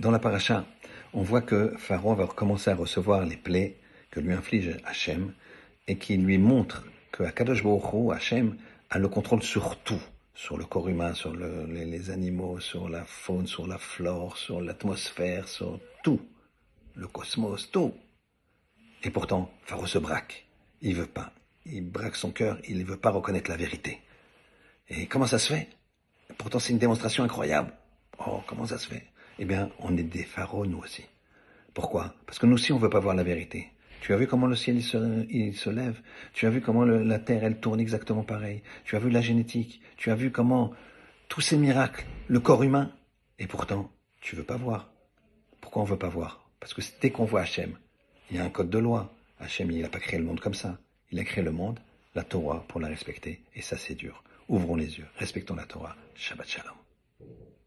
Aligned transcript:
Dans 0.00 0.10
la 0.10 0.18
paracha, 0.18 0.64
on 1.12 1.20
voit 1.20 1.42
que 1.42 1.74
Pharaon 1.76 2.14
va 2.14 2.26
commencer 2.26 2.70
à 2.70 2.74
recevoir 2.74 3.26
les 3.26 3.36
plaies 3.36 3.76
que 4.10 4.18
lui 4.18 4.32
inflige 4.32 4.78
Hachem 4.86 5.34
et 5.86 5.98
qui 5.98 6.16
lui 6.16 6.38
montre 6.38 6.86
que 7.12 7.22
Akadosh 7.22 7.62
Baruch 7.62 8.10
Hachem, 8.10 8.56
a 8.88 8.98
le 8.98 9.08
contrôle 9.08 9.42
sur 9.42 9.76
tout, 9.80 10.00
sur 10.32 10.56
le 10.56 10.64
corps 10.64 10.88
humain, 10.88 11.12
sur 11.12 11.34
le, 11.34 11.66
les, 11.66 11.84
les, 11.84 12.08
animaux, 12.08 12.60
sur 12.60 12.88
la 12.88 13.04
faune, 13.04 13.46
sur 13.46 13.66
la 13.66 13.76
flore, 13.76 14.38
sur 14.38 14.62
l'atmosphère, 14.62 15.46
sur 15.46 15.78
tout, 16.02 16.22
le 16.94 17.06
cosmos, 17.06 17.70
tout. 17.70 17.92
Et 19.02 19.10
pourtant, 19.10 19.50
Pharaon 19.66 19.84
se 19.84 19.98
braque. 19.98 20.46
Il 20.80 20.94
veut 20.94 21.04
pas. 21.04 21.30
Il 21.66 21.90
braque 21.90 22.16
son 22.16 22.30
cœur. 22.30 22.56
Il 22.66 22.78
ne 22.78 22.84
veut 22.84 22.96
pas 22.96 23.10
reconnaître 23.10 23.50
la 23.50 23.58
vérité. 23.58 24.00
Et 24.88 25.06
comment 25.06 25.26
ça 25.26 25.38
se 25.38 25.52
fait? 25.52 25.68
Pourtant, 26.38 26.58
c'est 26.58 26.72
une 26.72 26.78
démonstration 26.78 27.22
incroyable. 27.22 27.74
Oh, 28.26 28.40
comment 28.46 28.64
ça 28.64 28.78
se 28.78 28.88
fait? 28.88 29.04
Eh 29.42 29.46
bien, 29.46 29.70
on 29.78 29.96
est 29.96 30.02
des 30.02 30.22
pharaons, 30.22 30.66
nous 30.66 30.78
aussi. 30.78 31.02
Pourquoi? 31.72 32.14
Parce 32.26 32.38
que 32.38 32.44
nous 32.44 32.54
aussi, 32.54 32.72
on 32.74 32.78
veut 32.78 32.90
pas 32.90 33.00
voir 33.00 33.14
la 33.14 33.22
vérité. 33.22 33.72
Tu 34.02 34.12
as 34.12 34.18
vu 34.18 34.26
comment 34.26 34.46
le 34.46 34.54
ciel 34.54 34.76
il 34.76 35.56
se, 35.56 35.70
lève? 35.70 35.98
Tu 36.34 36.46
as 36.46 36.50
vu 36.50 36.60
comment 36.60 36.84
la 36.84 37.18
terre 37.18 37.42
elle 37.42 37.58
tourne 37.58 37.80
exactement 37.80 38.22
pareil? 38.22 38.62
Tu 38.84 38.96
as 38.96 38.98
vu 38.98 39.08
la 39.08 39.22
génétique? 39.22 39.80
Tu 39.96 40.10
as 40.10 40.14
vu 40.14 40.30
comment 40.30 40.72
tous 41.28 41.40
ces 41.40 41.56
miracles, 41.56 42.04
le 42.28 42.38
corps 42.38 42.62
humain? 42.62 42.92
Et 43.38 43.46
pourtant, 43.46 43.90
tu 44.20 44.36
veux 44.36 44.44
pas 44.44 44.58
voir. 44.58 44.92
Pourquoi 45.62 45.82
on 45.82 45.86
veut 45.86 45.98
pas 45.98 46.08
voir? 46.10 46.50
Parce 46.60 46.74
que 46.74 46.82
dès 47.00 47.10
qu'on 47.10 47.24
voit 47.24 47.40
Hachem, 47.40 47.78
il 48.30 48.36
y 48.36 48.40
a 48.40 48.44
un 48.44 48.50
code 48.50 48.68
de 48.68 48.78
loi. 48.78 49.10
Hachem, 49.38 49.70
il 49.70 49.80
n'a 49.80 49.88
pas 49.88 50.00
créé 50.00 50.18
le 50.18 50.26
monde 50.26 50.40
comme 50.40 50.52
ça. 50.52 50.78
Il 51.12 51.18
a 51.18 51.24
créé 51.24 51.42
le 51.42 51.50
monde, 51.50 51.80
la 52.14 52.24
Torah, 52.24 52.62
pour 52.68 52.78
la 52.78 52.88
respecter. 52.88 53.42
Et 53.54 53.62
ça, 53.62 53.78
c'est 53.78 53.94
dur. 53.94 54.22
Ouvrons 54.50 54.76
les 54.76 54.98
yeux, 54.98 55.06
respectons 55.16 55.54
la 55.54 55.64
Torah. 55.64 55.96
Shabbat 56.14 56.46
Shalom. 56.46 56.76